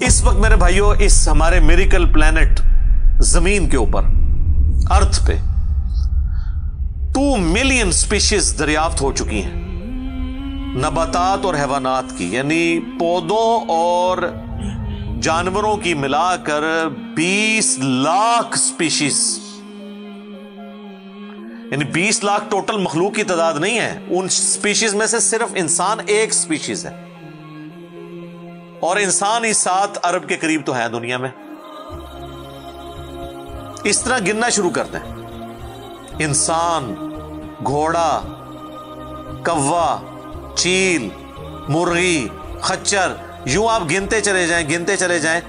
[0.00, 2.60] اس وقت میرے بھائیوں اس ہمارے میریکل پلانٹ
[3.20, 4.04] زمین کے اوپر
[4.90, 5.32] ارتھ پہ
[7.14, 9.54] ٹو ملین سپیشیز دریافت ہو چکی ہیں۔
[10.76, 14.18] نباتات اور حیوانات کی یعنی پودوں اور
[15.22, 16.62] جانوروں کی ملا کر
[17.16, 19.38] بیس لاکھ سپیشیز
[21.70, 25.98] یعنی بیس لاکھ ٹوٹل مخلوق کی تعداد نہیں ہے۔ ان سپیشیز میں سے صرف انسان
[26.06, 27.09] ایک سپیشیز ہے۔
[28.80, 31.28] اور انسان ہی سات ارب کے قریب تو ہے دنیا میں۔
[33.84, 35.14] اس طرح گننا شروع کرتے ہیں
[36.18, 36.94] انسان،
[37.66, 38.20] گھوڑا،
[39.46, 39.96] کوا،
[40.56, 41.08] چیل،
[41.68, 42.28] مرغی،
[42.60, 43.12] خچر،
[43.44, 45.40] یوں آپ گنتے چلے جائیں، گنتے چلے جائیں۔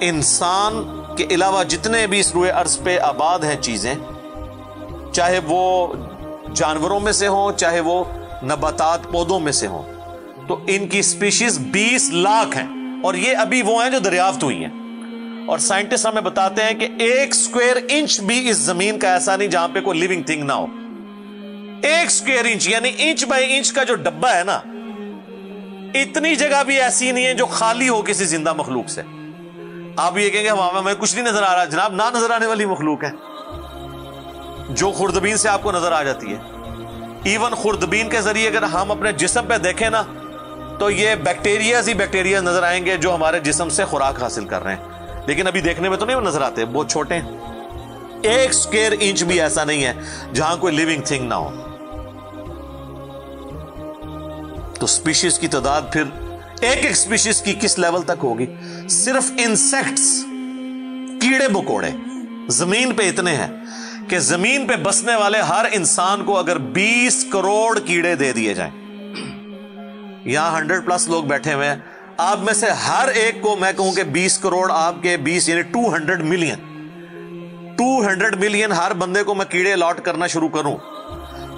[0.00, 0.82] انسان
[1.16, 3.94] کے علاوہ جتنے بھی اس روئے عرض پہ آباد ہیں چیزیں،
[5.12, 5.92] چاہے وہ
[6.54, 8.04] جانوروں میں سے ہوں، چاہے وہ
[8.42, 9.82] نباتات پودوں میں سے ہوں،
[10.48, 12.73] تو ان کی سپیشیز بیس لاکھ ہیں۔
[13.04, 14.84] اور یہ ابھی وہ ہیں جو دریافت ہوئی ہیں۔
[15.46, 19.48] اور سائنٹسٹ ہمیں بتاتے ہیں کہ ایک سکوئر انچ بھی اس زمین کا ایسا نہیں
[19.48, 20.66] جہاں پہ کوئی لیونگ تھنگ نہ ہو۔
[21.82, 24.56] ایک سکوئر انچ یعنی انچ بائی انچ کا جو ڈبا ہے نا،
[25.94, 29.02] اتنی جگہ بھی ایسی نہیں ہے جو خالی ہو کسی زندہ مخلوق سے۔
[29.96, 32.64] آپ یہ کہیں گے ہمیں کچھ نہیں نظر آ رہا۔ جناب نہ نظر آنے والی
[32.64, 33.10] مخلوق ہے۔
[34.68, 36.38] جو خوردبین سے آپ کو نظر آ جاتی ہے۔
[37.24, 40.02] ایون خوردبین کے ذریعے اگر ہم اپنے جسم پہ دیکھیں نا
[40.78, 44.64] تو یہ بیکٹیریاز ہی بیکٹیریا نظر آئیں گے جو ہمارے جسم سے خوراک حاصل کر
[44.64, 44.82] رہے ہیں۔
[45.26, 47.28] لیکن ابھی دیکھنے میں تو نہیں وہ نظر آتے، بہت چھوٹے ہیں۔
[48.22, 49.92] ایک سکیئر انچ بھی ایسا نہیں ہے
[50.34, 51.50] جہاں کوئی لیونگ تھنگ نہ ہو۔
[54.80, 56.02] تو سپیشیز کی تعداد پھر
[56.60, 58.46] ایک ایک سپیشیز کی کس لیول تک ہوگی؟
[58.88, 60.24] صرف انسیکٹس
[61.20, 61.90] کیڑے مکوڑے
[62.48, 63.64] زمین پہ اتنے ہیں
[64.08, 68.83] کہ زمین پہ بسنے والے ہر انسان کو اگر بیس کروڑ کیڑے دے دیے جائیں۔
[70.24, 71.76] یہاں ہنڈریڈ پلس لوگ بیٹھے ہوئے ہیں۔
[72.16, 75.62] آپ میں سے ہر ایک کو میں کہوں کہ بیس کروڑ آپ کے بیس یعنی
[75.62, 76.74] two hundred million.
[77.76, 80.76] Two hundred million ہر بندے کو میں کیڑے الاٹ کرنا شروع کروں۔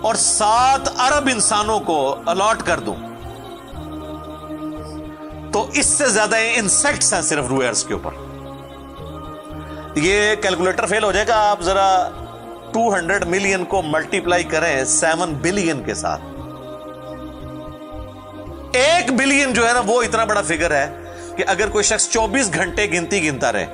[0.03, 2.97] اور سات ارب انسانوں کو الاٹ کر دوں۔
[5.53, 8.11] تو اس سے زیادہ انسیکٹس ہیں صرف روئرس کے اوپر۔
[9.97, 12.09] یہ کیلکولیٹر فیل ہو جائے گا۔ آپ ذرا
[12.73, 16.21] ٹو ہنڈریڈ ملین کو ملٹی پلائی کریں سیون بلین کے ساتھ۔
[18.77, 20.91] ایک بلین جو ہے نا وہ اتنا بڑا فگر ہے
[21.37, 23.67] کہ اگر کوئی شخص چوبیس گھنٹے گنتی گنتا رہے،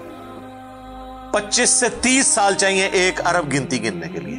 [1.32, 4.38] پچیس سے تیس سال چاہیے ایک ارب گنتی گننے کے لیے۔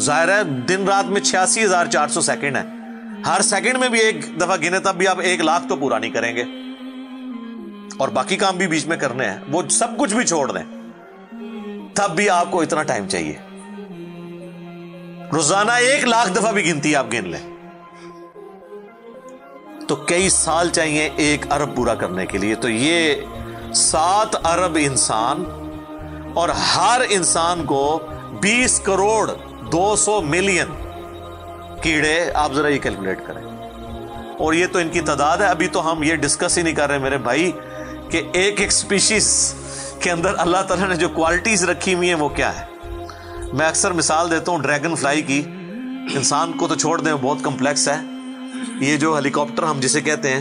[0.00, 2.62] ظاہر ہے، دن رات میں چھیاسی ہزار چار سو سیکنڈ ہے۔
[3.26, 6.10] ہر سیکنڈ میں بھی ایک دفعہ گنے، تب بھی آپ ایک لاکھ تو پورا نہیں
[6.10, 6.44] کریں گے۔
[7.96, 10.64] اور باقی کام بھی بیچ میں کرنے ہیں۔ وہ سب کچھ بھی چھوڑ دیں۔
[11.94, 13.34] تب بھی آپ کو اتنا ٹائم چاہیے۔
[15.32, 17.57] روزانہ ایک لاکھ دفعہ بھی گنتی آپ گن لیں۔
[19.88, 23.14] تو کئی سال چاہیے ایک ارب پورا کرنے کے لیے۔ تو یہ
[23.74, 25.44] سات ارب انسان
[26.34, 28.00] اور ہر انسان کو
[28.40, 29.30] بیس کروڑ
[29.72, 30.66] دو سو ملین
[31.82, 33.42] کیڑے آپ ذرا یہ کیلکولیٹ کریں۔
[34.38, 36.88] اور یہ تو ان کی تعداد ہے۔ ابھی تو ہم یہ ڈسکس ہی نہیں کر
[36.88, 37.52] رہے میرے بھائی
[38.10, 39.54] کہ ایک ایک سپیشیز
[40.00, 42.64] کے اندر اللہ تعالیٰ نے جو کوالٹیز رکھی ہوئی ہیں وہ کیا ہے
[43.52, 45.42] میں اکثر مثال دیتا ہوں ڈریگن فلائی کی۔
[46.14, 47.96] انسان کو تو چھوڑ دیں بہت کمپلیکس ہے۔
[48.80, 50.40] یہ جو ہیلی کاپٹر ہم جسے کہتے ہیں،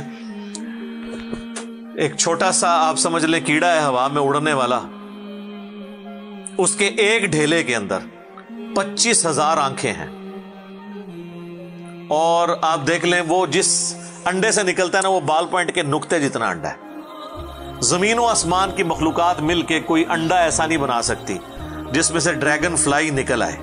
[1.95, 4.79] ایک چھوٹا سا آپ سمجھ لیں کیڑا ہے ہوا، میں اڑنے والا۔
[6.57, 7.97] اس کے ایک ڈھیلے کے اندر
[8.75, 10.07] پچیس ہزار آنکھیں ہیں۔
[12.07, 13.95] اور آپ دیکھ لیں، وہ جس
[14.25, 16.75] انڈے سے نکلتا ہے نا، وہ بال پوائنٹ کے نقطے جتنا انڈا ہے۔
[17.79, 21.37] زمین و آسمان کی مخلوقات مل کے کوئی انڈا ایسا نہیں بنا سکتی
[21.91, 23.57] جس میں سے ڈریگن فلائی نکل آئے۔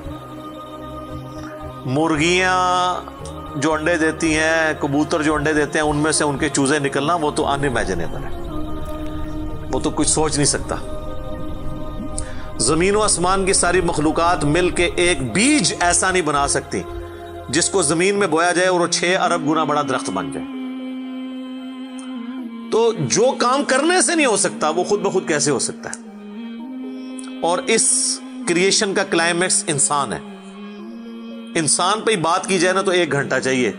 [1.84, 2.94] مرغیاں
[3.56, 6.78] جو انڈے دیتی ہیں، کبوتر جو انڈے دیتے ہیں، ان میں سے ان کے چوزے
[6.78, 8.40] نکلنا، وہ تو انمیجنیبل ہے۔
[9.72, 10.76] وہ تو کچھ سوچ نہیں سکتا۔
[12.58, 16.82] زمین و آسمان کی ساری مخلوقات مل کے ایک بیج ایسا نہیں بنا سکتی
[17.48, 20.46] جس کو زمین میں بویا جائے اور وہ چھ ارب گنا بڑا درخت بن جائے۔
[22.72, 26.00] تو جو کام کرنے سے نہیں ہو سکتا، وہ خود بخود کیسے ہو سکتا ہے؟
[27.42, 30.33] اور اس کریشن کا کلائمیکس انسان ہے۔
[31.54, 33.72] انسان پہ ہی بات کی جائے نا تو ایک گھنٹہ چاہیے۔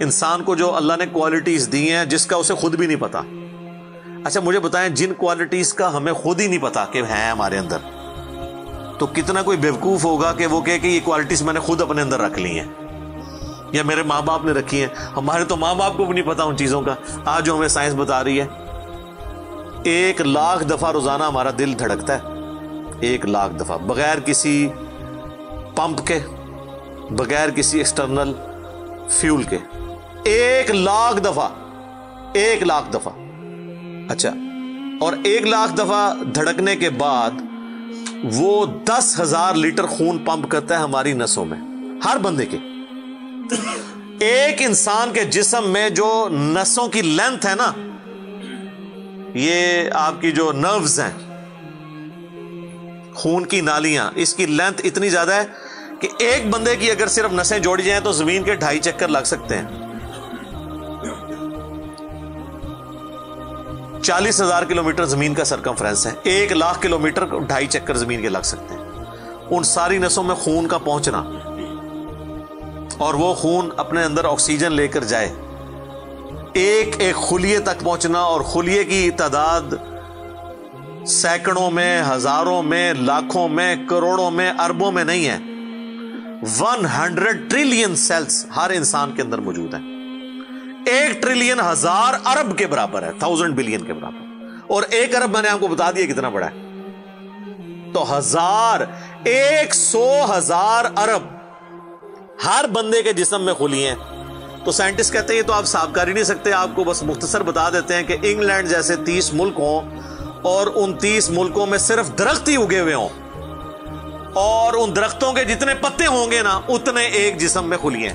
[0.00, 3.20] انسان کو جو اللہ نے کوالٹیز دی ہیں، جس کا اسے خود بھی نہیں پتا۔
[4.24, 7.76] اچھا مجھے بتائیں، جن کوالٹیز کا ہمیں خود ہی نہیں پتا کہ ہیں ہمارے اندر،
[8.98, 12.20] تو کتنا کوئی بیوقوف ہوگا کہ وہ کہ یہ کوالٹیز میں نے خود اپنے اندر
[12.20, 12.66] رکھ لی ہیں؟
[13.72, 16.42] یا میرے ماں باپ نے رکھی ہیں۔ ہمارے تو ماں باپ کو بھی نہیں پتا
[16.42, 16.94] ان چیزوں کا۔
[17.24, 18.46] آج جو ہمیں سائنس بتا رہی ہے،
[19.84, 22.20] ایک لاکھ دفعہ روزانہ ہمارا دل دھڑکتا ہے۔
[23.00, 24.68] ایک لاکھ دفعہ، بغیر کسی
[25.76, 26.18] پمپ کے۔
[27.16, 28.32] بغیر کسی ایکسٹرنل
[29.10, 29.58] فیول کے۔
[30.24, 31.48] ایک لاکھ دفعہ،
[32.32, 33.12] ایک لاکھ دفعہ۔
[34.12, 34.30] اچھا
[35.00, 37.30] اور ایک لاکھ دفعہ دھڑکنے کے بعد
[38.32, 41.58] وہ دس ہزار لیٹر خون پمپ کرتا ہے ہماری نسوں میں،
[42.04, 42.58] ہر بندے کے۔
[44.20, 47.72] ایک انسان کے جسم میں جو نسوں کی لینتھ ہے نا،
[49.34, 51.12] یہ آپ کی جو نروز ہیں،
[53.14, 55.71] خون کی نالیاں، اس کی لینتھ اتنی زیادہ ہے
[56.02, 59.18] کہ ایک بندے کی اگر صرف نسیں جوڑی جائیں تو زمین کے ڈھائی چکر لگ
[59.24, 59.64] سکتے ہیں۔
[64.02, 68.22] چالیس ہزار کلو میٹر زمین کا سرکمفرنس ہے۔ ایک لاکھ کلو میٹر ڈھائی چکر زمین
[68.22, 68.80] کے لگ سکتے ہیں۔
[69.50, 71.18] ان ساری نسوں میں خون کا پہنچنا۔
[72.98, 75.34] اور وہ خون اپنے اندر آکسیجن لے کر جائے۔
[76.52, 79.74] ایک ایک خلیے تک پہنچنا اور خلیے کی تعداد
[81.06, 85.51] سینکڑوں میں، ہزاروں میں، لاکھوں میں، کروڑوں میں، اربوں میں نہیں ہے۔
[86.42, 89.82] ون ہنڈریڈ ٹریلین سیلز ہر انسان کے اندر موجود ہیں۔
[90.86, 95.42] ایک ٹریلین ہزار ارب کے برابر ہے تھاؤزینڈ بلین کے برابر۔ اور ایک ارب میں
[95.42, 96.82] نے آپ کو بتا دیا کتنا بڑا ہے۔
[97.94, 98.80] تو ہزار،
[99.24, 101.22] ایک سو ہزار ارب
[102.44, 103.94] ہر بندے کے جسم میں کھلی ہیں۔
[104.64, 107.42] تو سائنٹسٹ کہتے ہیں تو آپ صاف کر ہی نہیں سکتے، آپ کو بس مختصر
[107.42, 109.80] بتا دیتے ہیں کہ انگلینڈ جیسے تیس ملک ہوں
[110.42, 113.08] اور ان تیس ملکوں میں صرف درخت ہی اگے ہوئے ہوں۔
[114.34, 118.12] اور ان درختوں کے جتنے پتے ہوں گے نا، اتنے ایک جسم میں کھلیے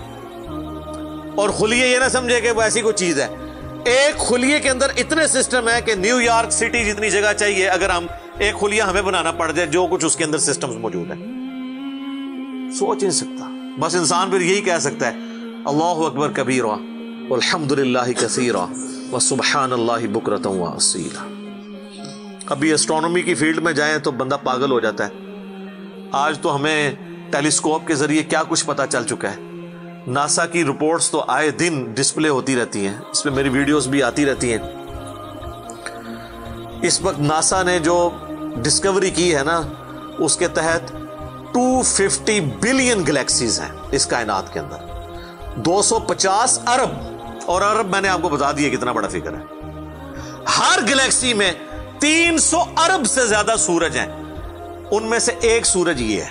[1.35, 3.27] اور خلیے یہ نہ سمجھے کہ وہ ایسی کوئی چیز ہے۔
[3.85, 7.89] ایک خلیے کے اندر اتنے سسٹم ہے کہ نیو یارک سٹی جتنی جگہ چاہیے، اگر
[7.89, 8.05] ہم
[8.37, 11.15] ایک خلیہ ہمیں بنانا پڑ جائے، جو کچھ اس کے اندر سسٹم موجود ہے
[12.73, 13.49] سوچ نہیں سکتا۔
[13.79, 15.13] بس انسان پھر یہی کہہ سکتا ہے،
[15.65, 18.55] اللہ اکبر کبیر الحمد للہ کثیر
[19.11, 20.55] و سبحان اللہ بکرتوں
[22.45, 25.26] ابھی اسٹرانومی کی فیلڈ میں جائیں تو بندہ پاگل ہو جاتا ہے۔
[26.12, 26.92] آج تو ہمیں
[27.31, 29.36] ٹیلیسکوپ کے ذریعے کیا کچھ پتا چل چکا ہے۔
[30.07, 34.04] ناسا کی رپورٹس تو آئے دن ڈسپلے ہوتی رہتی ہیں۔ اس میں میری ویڈیوز بھی
[34.04, 34.59] آتی رہتی ہیں۔
[36.81, 38.09] اس وقت ناسا نے جو
[38.56, 39.62] ڈسکوری کی ہے نا،
[40.19, 40.92] اس کے تحت
[41.54, 44.77] ٹو ففٹی بلین گلیکسیز ہیں اس کائنات کے اندر۔
[45.56, 46.89] دو سو پچاس ارب۔
[47.45, 49.44] اور ارب میں نے آپ کو بتا دیا کتنا بڑا فکر ہے۔
[50.60, 51.51] ہر گلیکسی میں
[52.00, 54.26] تین سو ارب سے زیادہ سورج ہیں۔
[54.92, 56.30] ان میں سے ایک سورج یہ ہے۔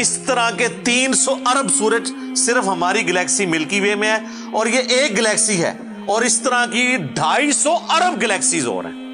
[0.00, 4.18] اس طرح کے تین سو ارب سورج صرف ہماری گلیکسی ملکی وے میں ہے
[4.52, 5.72] اور یہ ایک گلیکسی ہے
[6.06, 9.08] اور اس طرح کی ڈھائی سو ارب گلیکسیز اور ہیں۔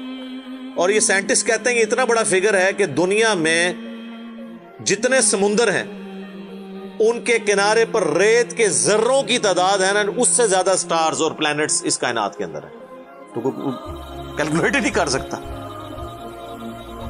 [0.75, 3.73] اور یہ سائنٹسٹ کہتے ہیں کہ اتنا بڑا فگر ہے کہ دنیا میں
[4.85, 5.83] جتنے سمندر ہیں،
[6.99, 11.21] ان کے کنارے پر ریت کے ذروں کی تعداد ہے نا، اس سے زیادہ سٹارز
[11.21, 12.69] اور پلانٹس اس کائنات کے اندر ہے
[13.35, 13.41] تو
[14.37, 15.54] کیلکولیٹ ہی نہیں کر سکتا۔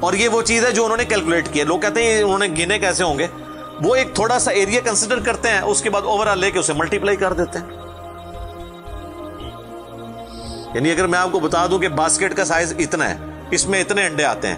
[0.06, 2.48] اور یہ وہ چیز ہے جو انہوں نے کیلکولیٹ کیا لوگ کہتے ہیں انہوں نے
[2.48, 3.28] گنے کیسے ہوں گے؟
[3.82, 6.60] وہ ایک تھوڑا سا ایریا کنسیڈر کرتے ہیں، اس کے بعد اوور آل لے کے
[6.60, 7.66] اسے ملٹی پلائی کر دیتے ہیں۔
[10.76, 13.18] یعنی اگر میں آپ کو بتا دوں کہ باسکٹ کا سائز اتنا ہے،
[13.52, 14.56] اس میں اتنے انڈے آتے ہیں،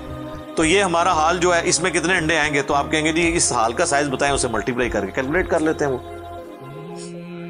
[0.55, 3.05] تو یہ ہمارا حال جو ہے، اس میں کتنے انڈے آئیں گے؟ تو آپ کہیں
[3.05, 5.85] گے جی اس حال کا سائز بتائیں، اسے ملٹی پلائی کر کے کیلکولیٹ کر لیتے
[5.85, 5.97] ہیں وہ۔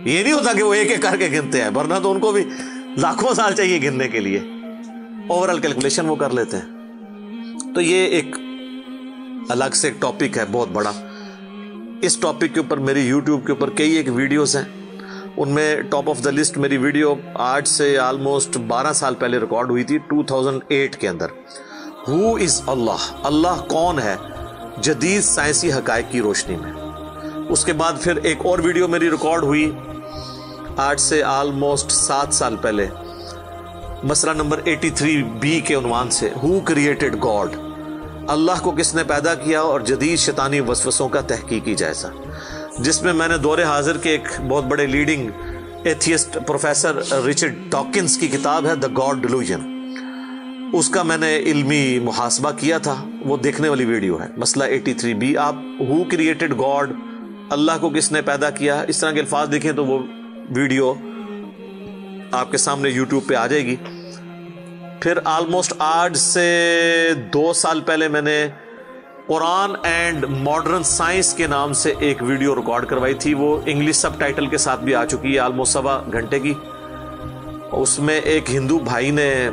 [0.07, 2.31] یہ نہیں ہوتا کہ وہ ایک ایک کر کے گنتے ہیں، ورنہ تو ان کو
[2.31, 2.49] بھی
[2.97, 4.39] لاکھوں سال چاہیے گننے کے لیے۔
[5.27, 6.76] اوور آل کیلکولیشن وہ کر لیتے ہیں۔
[7.77, 8.35] تو یہ ایک
[9.49, 10.91] الگ سے ایک ٹاپک ہے، بہت بڑا۔
[12.01, 14.63] اس ٹاپک کے اوپر میری یوٹیوب کے اوپر کئی ایک ویڈیوز ہیں۔
[15.37, 19.69] ان میں ٹاپ آف دا لسٹ میری ویڈیو آج سے آلموسٹ بارہ سال پہلے ریکارڈ
[19.69, 21.25] ہوئی تھی ٹو تھاؤزینڈ ایٹ کے اندر۔
[22.07, 24.15] ہو از اللہ اللہ کون ہے؟
[24.81, 26.73] جدید سائنسی حقائق کی روشنی میں۔
[27.49, 29.71] اس کے بعد پھر ایک اور ویڈیو میری ریکارڈ ہوئی
[30.77, 32.87] آج سے آلموسٹ سات سال پہلے۔
[34.03, 37.66] مسئلہ نمبر ایٹی تھری بی کے عنوان سے۔ ہو کریٹڈ گاڈ
[38.27, 42.07] اللہ کو کس نے پیدا کیا اور جدید شیطانی وسوسوں کا تحقیقی جائزہ۔
[42.79, 45.29] جس میں میں نے دور حاضر کے ایک بہت بڑے leading
[45.83, 49.61] atheist professor Richard Dawkins کی کتاب ہے دا گاڈ ڈیلوژن
[50.73, 54.93] اس کا میں نے علمی محاسبہ کیا تھا، وہ دیکھنے والی ویڈیو ہے۔ مسئلہ ایٹی
[54.93, 56.91] تھری بی آپ ہو کریٹڈ گاڈ
[57.49, 59.99] اللہ کو کس نے پیدا کیا؟ اس طرح کے الفاظ دیکھیں تو وہ
[60.49, 60.93] ویڈیو
[62.31, 63.75] آپ کے سامنے یوٹیوب پہ آ جائے گی۔
[65.01, 68.47] پھر آلموسٹ آج سے دو سال پہلے میں نے
[69.27, 74.19] قرآن اینڈ ماڈرن سائنس کے نام سے ایک ویڈیو ریکارڈ کروائی تھی۔ وہ انگلش سب
[74.19, 76.53] ٹائٹل کے ساتھ بھی آ چکی ہے آلموسٹ سوا گھنٹے کی۔
[77.71, 79.49] اس میں ایک ہندو بھائی نے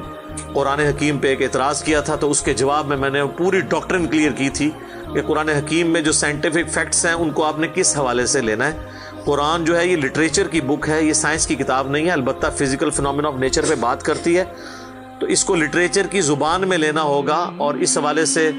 [0.52, 3.60] قرآن حکیم پہ ایک اعتراض کیا تھا، تو اس کے جواب میں میں نے پوری
[3.60, 4.70] ڈاکٹرن کلیئر کی تھی
[5.14, 8.40] کہ قرآن حکیم میں جو سائنٹیفک فیکٹس ہیں، ان کو آپ نے کس حوالے سے
[8.40, 8.78] لینا ہے؟
[9.24, 12.46] قرآن جو ہے، یہ لٹریچر کی بک ہے، یہ سائنس کی کتاب نہیں ہے، البتہ
[12.58, 14.44] فزیکل فنومین آف نیچر پہ بات کرتی ہے۔
[15.24, 18.50] تو اس کو لٹریچر کی زبان میں لینا ہوگا اور اس حوالے سے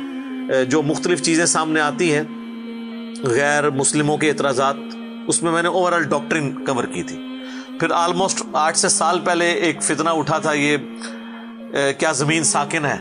[0.69, 2.24] جو مختلف چیزیں سامنے آتی ہیں،
[3.24, 4.75] غیر مسلموں کے اعتراضات،
[5.27, 7.17] اس میں میں نے اوور آل ڈاکٹرن کور کی تھی۔
[7.79, 10.77] پھر آلموسٹ آٹھ سے سال پہلے ایک فتنہ اٹھا تھا، یہ
[11.98, 12.98] کیا زمین ساکن ہے؟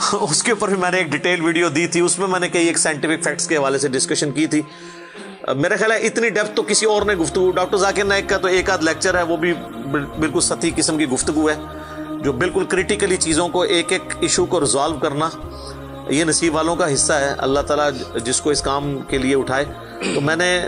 [0.12, 2.48] اس کے اوپر بھی میں نے ایک ڈیٹیل ویڈیو دی تھی، اس میں میں نے
[2.48, 4.62] کئی ایک سائنٹیفک فیکٹس کے حوالے سے ڈسکشن کی تھی۔
[5.56, 8.48] میرا خیال ہے اتنی ڈیپتھ تو کسی اور نے گفتگو، ڈاکٹر ذاکر نائک کا تو
[8.48, 9.52] ایک آدھ لیکچر ہے، وہ بھی
[10.20, 11.54] بالکل ستی قسم کی گفتگو ہے۔
[12.26, 15.28] جو بالکل کریٹیکلی چیزوں کو ایک ایک ایشو کو ریزالو کرنا
[16.08, 17.90] یہ نصیب والوں کا حصہ ہے۔ اللہ تعالیٰ
[18.24, 19.64] جس کو اس کام کے لیے اٹھائے۔
[20.14, 20.62] تو میں نے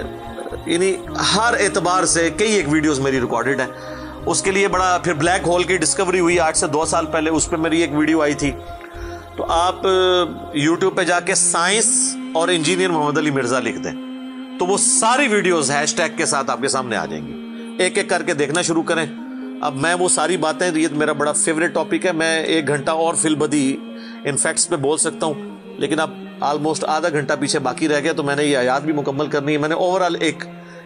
[0.67, 0.95] یعنی
[1.37, 3.67] ہر اعتبار سے کئی ایک ویڈیوز میری ریکارڈڈ ہیں۔
[4.27, 7.31] اس کے لیے بڑا پھر بلیک ہول کی ڈسکوری ہوئی۔ آج سے دو سال پہلے
[7.31, 8.53] اس پہ میری ایک ویڈیو آئی تھی۔
[9.37, 9.77] تو آپ
[10.55, 13.93] یوٹیوب پہ جا کے سائنس اور انجینئر محمد علی مرزا لکھ دیں۔
[14.59, 17.33] تو وہ ساری ویڈیوز ہیش ٹیگ کے ساتھ آپ کے سامنے آ جائیں گی۔
[17.83, 19.07] ایک ایک کر کے دیکھنا شروع کریں۔
[19.61, 23.15] اب میں وہ ساری باتیں یہ میرا بڑا فیوریٹ ٹاپک ہے، میں ایک گھنٹہ اور
[23.15, 23.77] فل بدی
[24.25, 25.35] ان فیکٹس پہ بول سکتا ہوں،
[25.79, 26.11] لیکن اب
[26.41, 29.53] آلموسٹ آدھا گھنٹہ پیچھے باقی رہ گیا تو میں نے یہ آیات بھی مکمل کرنی
[29.53, 30.45] ہے۔ میں نے اوور آل ایک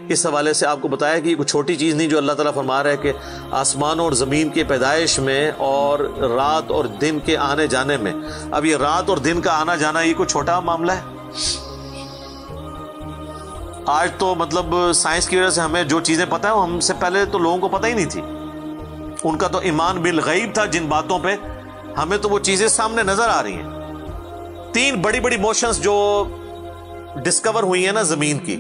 [0.08, 2.54] اس حوالے سے آپ کو بتایا کہ یہ کوئی چھوٹی چیز نہیں جو اللہ تعالیٰ
[2.54, 3.12] فرما رہا ہے کہ
[3.50, 5.98] آسمانوں اور زمین کے پیدائش میں اور
[6.30, 8.12] رات اور دن کے آنے جانے میں۔
[8.50, 11.02] اب یہ رات اور دن کا آنا جانا یہ کوئی چھوٹا معاملہ ہے؟
[13.86, 17.24] آج تو مطلب سائنس کی وجہ سے ہمیں جو چیزیں پتہ ہیں ہم سے پہلے
[17.24, 18.22] تو لوگوں کو پتہ ہی نہیں تھی۔
[19.24, 21.36] ان کا تو ایمان بالغیب تھا جن باتوں پہ
[21.98, 23.68] ہمیں تو وہ چیزیں سامنے نظر آ رہی ہیں۔
[24.72, 26.24] تین بڑی بڑی موشنز جو
[27.24, 28.54] ڈسکور ہوئی ہیں نا زمین کی۔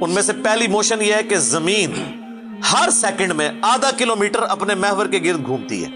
[0.00, 1.92] ان میں سے پہلی موشن یہ ہے کہ زمین
[2.72, 5.90] ہر سیکنڈ میں آدھا کلو میٹر اپنے محور کے گرد گھومتی ہے۔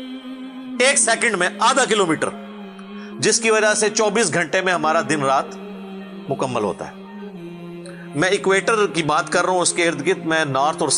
[0.87, 2.29] ایک سیکنڈ میں آدھا کلو میٹر
[3.19, 5.57] جس کی وجہ سے چوبیس گھنٹے میں ہمارا دن رات
[6.29, 6.93] مکمل ہوتا ہے۔
[8.15, 10.89] میں اکویٹر کی بات کر رہا ہوں، اس کے ارد گرد میں نارتھ اور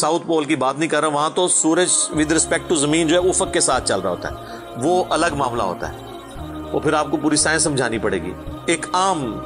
[0.00, 3.22] ساؤتھ پول کی بات نہیں کر رہا وہاں تو سورج ود ریسپیکٹ ٹو زمین جو
[3.22, 4.34] ہے افق کے ساتھ چل رہا ہوتا ہے۔
[4.76, 5.96] وہ الگ معاملہ ہوتا ہے۔
[6.72, 8.32] وہ پھر آپ کو پوری سائنس سمجھانی پڑے گی۔
[8.66, 9.38] ایک عام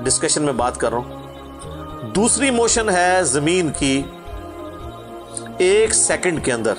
[0.00, 1.22] ڈسکشن میں بات کر رہا ہوں۔
[2.14, 4.02] دوسری موشن ہے زمین کی۔
[5.58, 6.72] ایک سیکنڈ کے اندر۔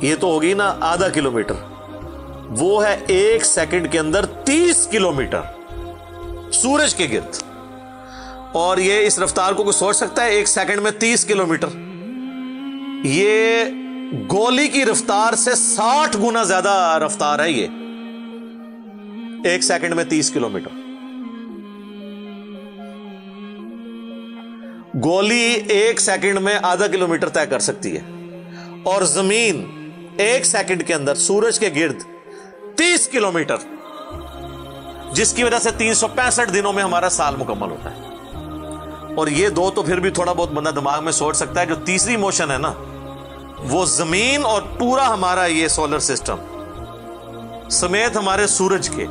[0.00, 1.54] یہ تو ہوگی نا آدھا کلو میٹر
[2.48, 5.40] وہ ہے ایک سیکنڈ کے اندر تیس کلو میٹر
[6.52, 7.47] سورج کے گرد۔
[8.52, 11.68] اور یہ اس رفتار کو کوئی سوچ سکتا ہے؟ ایک سیکنڈ میں تیس کلو میٹر
[13.04, 13.64] یہ
[14.30, 17.66] گولی کی رفتار سے ساٹھ گنا زیادہ رفتار ہے یہ.
[19.44, 20.76] ایک سیکنڈ میں تیس کلو میٹر
[25.04, 28.02] گولی ایک سیکنڈ میں آدھا کلو میٹر طے کر سکتی ہے.
[28.82, 29.64] اور زمین
[30.16, 32.02] ایک سیکنڈ کے اندر سورج کے گرد
[32.76, 33.56] تیس کلو میٹر
[35.12, 38.07] جس کی وجہ سے تین سو پینسٹھ دنوں میں ہمارا سال مکمل ہوتا ہے.
[39.18, 41.74] اور یہ دو تو پھر بھی تھوڑا بہت بندہ دماغ میں سوچ سکتا ہے جو
[41.74, 42.72] تیسری موشن ہے نا،
[43.58, 46.36] وہ زمین اور پورا ہمارا یہ سولر سسٹم
[47.70, 49.06] سمیت ہمارے سورج کے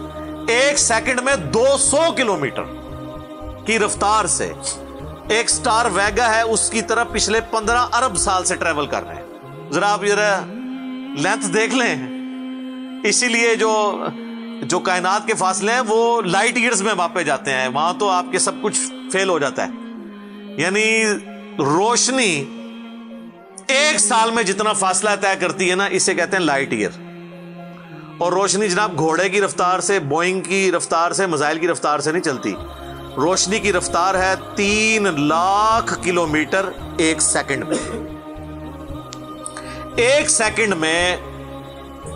[0.47, 2.63] ایک سیکنڈ میں دو سو کلو میٹر
[3.65, 4.53] کی رفتار سے
[5.29, 9.15] ایک سٹار ویگا ہے، اس کی طرف پچھلے پندرہ ارب سال سے ٹریول کر رہے
[9.15, 9.23] ہیں۔
[9.71, 10.39] ذرا آپ ذرا
[11.17, 11.95] لینتھ دیکھ لیں۔
[13.03, 13.99] اسی لیے جو
[14.61, 18.25] جو کائنات کے فاصلے ہیں، وہ لائٹ ایئرز میں واپے جاتے ہیں۔ وہاں تو آپ
[18.31, 18.79] کے سب کچھ
[19.11, 19.87] فیل ہو جاتا ہے۔
[20.57, 21.03] یعنی
[21.59, 22.45] روشنی
[23.67, 26.89] ایک سال میں جتنا فاصلہ طے کرتی ہے نا، اسے کہتے ہیں لائٹ ایئر۔
[28.17, 32.11] اور روشنی جناب گھوڑے کی رفتار سے، بوئنگ کی رفتار سے مزائل کی رفتار سے
[32.11, 32.53] نہیں چلتی۔
[33.17, 37.77] روشنی کی رفتار ہے تین لاکھ کلو میٹر ایک سیکنڈ میں۔
[39.95, 41.17] ایک سیکنڈ میں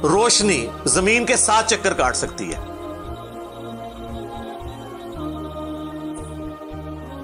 [0.03, 2.71] روشنی زمین کے ساتھ چکر کاٹ سکتی ہے۔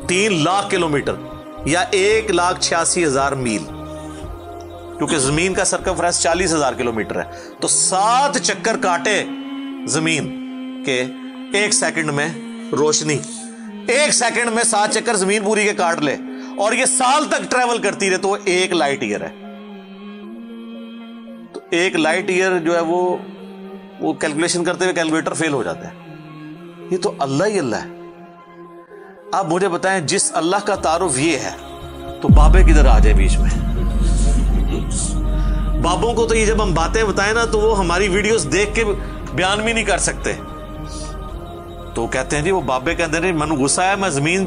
[0.07, 1.13] تین لاکھ کلو میٹر
[1.65, 3.63] یا ایک لاکھ چھیاسی ہزار میل،
[4.97, 7.23] کیونکہ زمین کا سرکمفرنس چالیس ہزار کلو میٹر ہے۔
[7.59, 9.23] تو سات چکر کاٹے
[9.85, 10.43] زمین
[10.85, 11.05] کے
[11.53, 12.27] ایک سیکنڈ میں
[12.71, 13.17] روشنی۔
[13.87, 16.15] ایک سیکنڈ میں سات چکر زمین پوری کے کاٹ لے۔
[16.57, 19.55] اور یہ سال تک ٹریول کرتی رہے تو وہ ایک لائٹ ایئر ہے۔
[21.53, 23.17] تو ایک لائٹ ایئر جو ہے وہ
[23.99, 26.15] وہ کیلکولیشن کرتے ہوئے کیلکولیٹر فیل ہو جاتا ہے
[26.91, 27.96] یہ تو اللہ ہی اللہ ہے۔
[29.31, 31.51] آپ مجھے بتائیں جس اللہ کا تعارف یہ ہے،
[32.21, 33.49] تو بابے کدھر آ جائے بیچ میں؟
[35.81, 38.83] بابوں کو تو یہ جب ہم باتیں بتائیں نا، تو وہ ہماری ویڈیوز دیکھ کے
[39.33, 40.33] بیان بھی نہیں کر سکتے۔
[41.93, 44.45] تو کہتے ہیں جی وہ بابے کہتے ہیں منو گسا ہے میں زمین،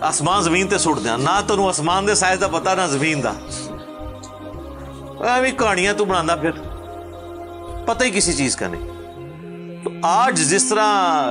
[0.00, 3.32] آسمان زمین تے سٹ دیا۔ نہ تو آسمان دے سائز دا پتا، نہ زمین دا۔
[5.56, 6.50] کہانیاں تو بنا پھر۔
[7.86, 8.86] پتہ ہی کسی چیز کا نہیں۔
[9.84, 11.28] تو آج جس طرح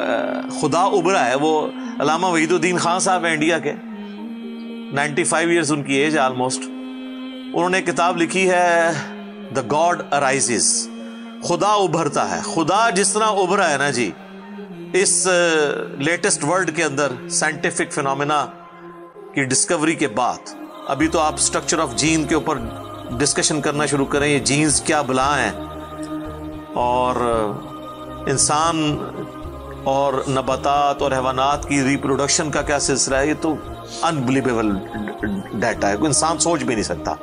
[0.61, 1.67] خدا ابھرا ہے، وہ
[1.99, 3.71] علامہ وحید الدین خان صاحب ہیں انڈیا کے۔
[4.91, 8.91] نائنٹی فائیو ایئرس ان کی ایج ہے آلموسٹ انہوں نے کتاب لکھی ہے
[9.55, 10.89] دا گاڈ ارائیز
[11.43, 14.11] خدا ابھرتا ہے۔ خدا جس طرح ابھرا ہے نا جی
[14.93, 15.27] اس
[15.97, 18.45] لیٹسٹ ورلڈ کے اندر سائنٹیفک فینومینا
[19.33, 20.49] کی ڈسکوری کے بعد۔
[20.87, 22.57] ابھی تو آپ اسٹرکچر آف جین کے اوپر
[23.17, 25.51] ڈسکشن کرنا شروع کریں، یہ جینز کیا بلا ہیں۔
[26.73, 27.15] اور
[28.27, 28.97] انسان
[29.83, 33.55] اور نباتات اور حیوانات کی ریپروڈکشن کا کیا سلسلہ ہے؟ یہ تو
[34.01, 34.71] انبلیویبل
[35.53, 37.13] ڈیٹا ہے، کوئی انسان سوچ بھی نہیں سکتا۔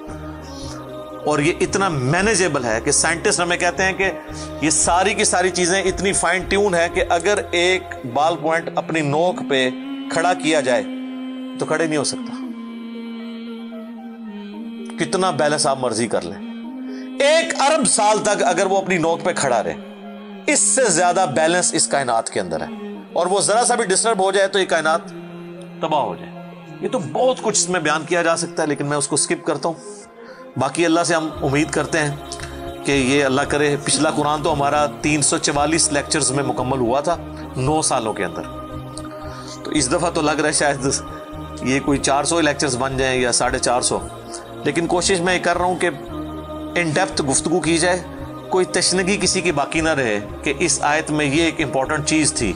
[1.24, 4.10] اور یہ اتنا مینیجیبل ہے کہ سائنٹسٹ ہمیں کہتے ہیں کہ
[4.60, 7.82] یہ ساری کی ساری چیزیں اتنی فائن ٹیون ہے کہ اگر ایک
[8.14, 9.70] بال پوائنٹ اپنی نوک پہ
[10.10, 10.82] کھڑا کیا جائے
[11.58, 12.32] تو کھڑے نہیں ہو سکتا۔
[14.98, 16.56] کتنا بیلنس آپ مرضی کر لیں۔
[17.20, 19.74] ایک ارب سال تک اگر وہ اپنی نوک پہ کھڑا رہے۔
[20.46, 22.66] اس سے زیادہ بیلنس اس کائنات کے اندر ہے۔
[23.12, 25.00] اور وہ ذرا سا بھی ڈسٹرب ہو جائے تو یہ کائنات
[25.80, 26.50] تباہ ہو جائے۔
[26.80, 29.16] یہ تو بہت کچھ اس میں بیان کیا جا سکتا ہے، لیکن میں اس کو
[29.16, 29.74] سکپ کرتا ہوں۔
[30.58, 32.16] باقی اللہ سے ہم امید کرتے ہیں
[32.84, 37.00] کہ یہ اللہ کرے۔ پچھلا قرآن تو ہمارا تین سو چوالیس لیکچرز میں مکمل ہوا
[37.00, 37.16] تھا
[37.56, 38.42] نو سالوں کے اندر۔
[39.64, 40.86] تو اس دفعہ تو لگ رہا ہے شاید
[41.62, 43.98] یہ کوئی چار سو لیکچرز بن جائیں یا ساڑھے چار سو۔
[44.64, 45.90] لیکن کوشش میں یہ کر رہا ہوں کہ
[46.74, 48.02] ان ڈیپتھ گفتگو کی جائے۔
[48.50, 52.32] کوئی تشنگی کسی کی باقی نہ رہے کہ اس آیت میں یہ ایک امپورٹنٹ چیز
[52.32, 52.52] تھی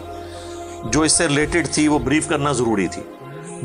[0.92, 3.02] جو اس سے ریلیٹڈ تھی، وہ بریف کرنا ضروری تھی۔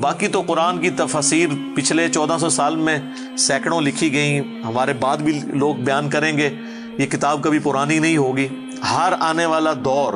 [0.02, 2.98] باقی تو قرآن کی تفسیر پچھلے چودہ سو سال میں
[3.38, 6.50] سینکڑوں لکھی گئیں۔ ہمارے بعد بھی لوگ بیان کریں گے۔
[6.98, 8.48] یہ کتاب کبھی پرانی نہیں ہوگی۔
[8.92, 10.14] ہر آنے والا دور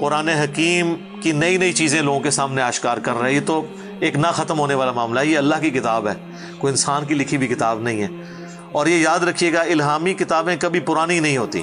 [0.00, 3.66] قرآن حکیم کی نئی نئی چیزیں لوگوں کے سامنے آشکار کر رہے یہ تو
[4.00, 6.14] ایک نہ ختم ہونے والا معاملہ ہے۔ یہ اللہ کی کتاب ہے۔
[6.58, 8.08] کوئی انسان کی لکھی بھی کتاب نہیں ہے۔
[8.72, 11.62] اور یہ یاد رکھیے گا، الہامی کتابیں کبھی پرانی نہیں ہوتی،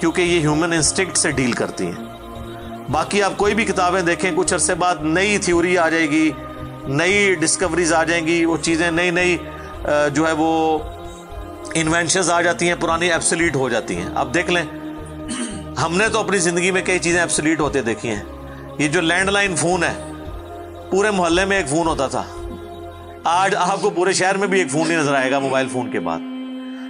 [0.00, 4.54] کیونکہ یہ ہیومن انسٹنکٹ سے ڈیل کرتی ہیں۔ باقی آپ کوئی بھی کتابیں دیکھیں، کچھ
[4.54, 6.30] عرصے بعد نئی تھیوری آ جائے گی،
[6.88, 9.36] نئی ڈسکوریز آ جائیں گی، وہ چیزیں نئی نئی
[10.14, 10.78] جو ہے وہ
[11.74, 14.64] انوینشنز آ جاتی ہیں، پرانی ایپسلیٹ ہو جاتی ہیں۔ آپ دیکھ لیں،
[15.82, 18.22] ہم نے تو اپنی زندگی میں کئی چیزیں ایپسلیٹ ہوتے دیکھی ہیں۔
[18.78, 19.94] یہ جو لینڈ لائن فون ہے،
[20.90, 22.24] پورے محلے میں ایک فون ہوتا تھا۔
[23.24, 25.90] آج آپ کو پورے شہر میں بھی ایک فون نہیں نظر آئے گا، موبائل فون
[25.90, 26.18] کے بعد۔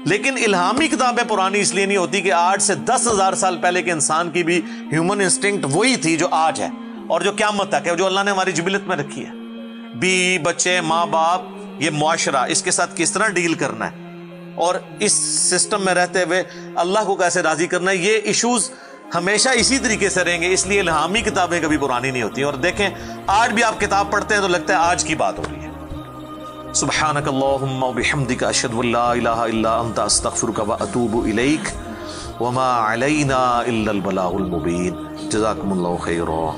[0.07, 3.83] لیکن الہامی کتابیں پرانی اس لیے نہیں ہوتی کہ آج سے دس ہزار سال پہلے
[3.83, 6.69] کے انسان کی بھی ہیومن انسٹنکٹ وہی تھی جو آج ہے
[7.07, 9.31] اور جو قیامت تک ہے، جو اللہ نے ہماری جبلت میں رکھی ہے۔
[9.95, 11.43] بی بچے، ماں باپ،
[11.79, 13.97] یہ معاشرہ، اس کے ساتھ کس طرح ڈیل کرنا ہے؟
[14.55, 15.13] اور اس
[15.53, 16.43] سسٹم میں رہتے ہوئے
[16.75, 18.71] اللہ کو کیسے راضی کرنا ہے؟ یہ ایشوز
[19.15, 22.55] ہمیشہ اسی طریقے سے رہیں گے، اس لیے الہامی کتابیں کبھی پرانی نہیں ہوتی۔ اور
[22.55, 22.89] دیکھیں،
[23.27, 25.43] آج بھی آپ کتاب پڑھتے ہیں تو لگتا ہے آج کی بات ہو
[26.75, 31.75] سبحانك اللهم وبحمدك اشهد ان لا اله الا انت استغفرك واتوب اليك
[32.41, 34.97] وما علينا الا البلاغ المبين
[35.33, 36.55] جزاكم الله خيرا